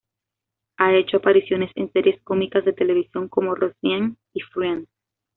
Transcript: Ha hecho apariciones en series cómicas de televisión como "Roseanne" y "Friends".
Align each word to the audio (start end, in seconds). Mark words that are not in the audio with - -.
Ha 0.77 0.95
hecho 0.95 1.17
apariciones 1.17 1.69
en 1.75 1.91
series 1.91 2.19
cómicas 2.23 2.65
de 2.65 2.73
televisión 2.73 3.29
como 3.29 3.53
"Roseanne" 3.53 4.15
y 4.33 4.41
"Friends". 4.41 4.89